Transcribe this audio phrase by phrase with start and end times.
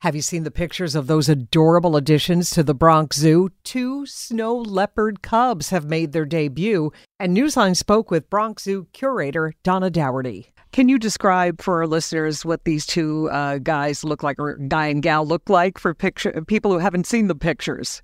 [0.00, 3.48] Have you seen the pictures of those adorable additions to the Bronx Zoo?
[3.64, 9.54] Two snow leopard cubs have made their debut, and Newsline spoke with Bronx Zoo curator
[9.62, 10.52] Donna Doherty.
[10.70, 14.88] Can you describe for our listeners what these two uh, guys look like, or guy
[14.88, 18.02] and gal look like, for picture people who haven't seen the pictures?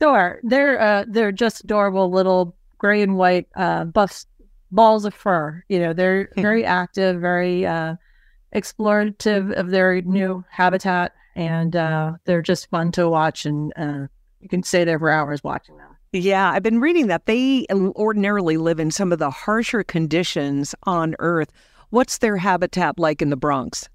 [0.00, 4.24] Sure, they're uh, they're just adorable little gray and white uh, buff
[4.72, 5.62] balls of fur.
[5.68, 7.96] You know, they're very active, very uh,
[8.54, 13.46] explorative of their new habitat and uh, they're just fun to watch.
[13.46, 14.06] And uh,
[14.40, 15.96] you can stay there for hours watching them.
[16.12, 21.14] Yeah, I've been reading that they ordinarily live in some of the harsher conditions on
[21.18, 21.52] Earth.
[21.90, 23.88] What's their habitat like in the Bronx?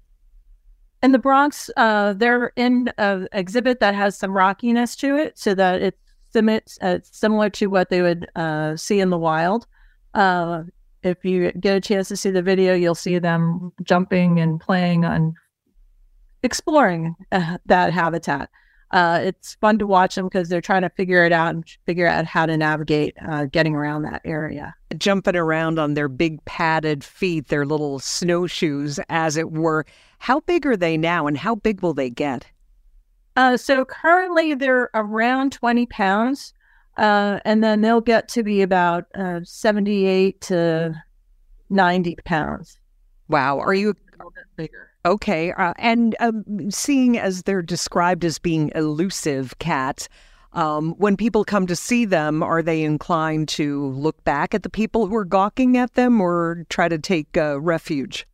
[1.02, 5.52] In the Bronx, uh, they're in an exhibit that has some rockiness to it, so
[5.54, 9.66] that it's, uh, similar to what they would uh, see in the wild.
[10.14, 10.62] Uh,
[11.02, 15.04] if you get a chance to see the video, you'll see them jumping and playing
[15.04, 15.34] on
[16.42, 18.50] exploring uh, that habitat.
[18.92, 22.06] Uh, it's fun to watch them because they're trying to figure it out and figure
[22.06, 24.74] out how to navigate uh, getting around that area.
[24.98, 29.86] Jumping around on their big padded feet, their little snowshoes, as it were.
[30.18, 32.46] How big are they now and how big will they get?
[33.34, 36.52] Uh, so currently they're around 20 pounds,
[36.98, 41.02] uh, and then they'll get to be about uh, 78 to
[41.70, 42.78] 90 pounds.
[43.28, 43.58] Wow.
[43.58, 44.91] Are you a little bit bigger?
[45.04, 45.52] Okay.
[45.52, 50.08] Uh, and um, seeing as they're described as being elusive cats,
[50.52, 54.70] um, when people come to see them, are they inclined to look back at the
[54.70, 58.26] people who are gawking at them or try to take uh, refuge?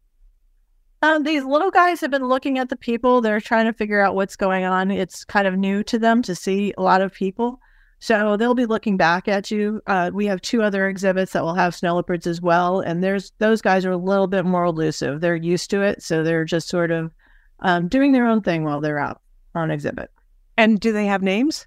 [1.00, 3.20] Um, these little guys have been looking at the people.
[3.20, 4.90] They're trying to figure out what's going on.
[4.90, 7.60] It's kind of new to them to see a lot of people.
[8.00, 9.82] So they'll be looking back at you.
[9.86, 13.32] Uh, we have two other exhibits that will have snow leopards as well, and there's
[13.38, 15.20] those guys are a little bit more elusive.
[15.20, 17.12] They're used to it, so they're just sort of
[17.60, 19.20] um, doing their own thing while they're out
[19.54, 20.10] on exhibit.
[20.56, 21.66] And do they have names?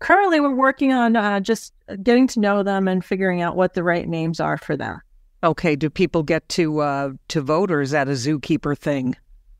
[0.00, 3.84] Currently, we're working on uh, just getting to know them and figuring out what the
[3.84, 5.00] right names are for them.
[5.44, 5.76] Okay.
[5.76, 9.16] Do people get to uh, to vote, or is that a zookeeper thing?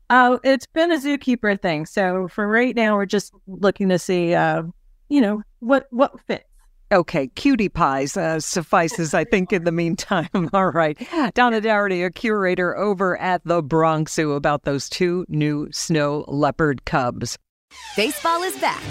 [0.09, 1.85] Uh, it's been a zookeeper thing.
[1.85, 4.63] So for right now, we're just looking to see uh,
[5.11, 6.45] you know what what fits.
[6.91, 10.27] Okay, cutie pies uh, suffices, I think, in the meantime.
[10.53, 10.97] All right.
[11.33, 16.83] Donna Doherty, a curator over at the Bronx Zoo, about those two new snow leopard
[16.83, 17.37] cubs.
[17.95, 18.83] Baseball is back,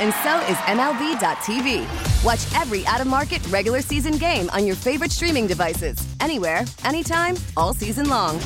[0.00, 2.24] and so is MLB.tv.
[2.24, 7.36] Watch every out of market regular season game on your favorite streaming devices, anywhere, anytime,
[7.56, 8.38] all season long.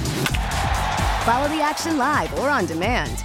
[1.24, 3.24] Follow the action live or on demand